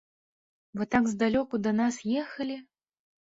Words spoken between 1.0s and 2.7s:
здалёку да нас ехалі?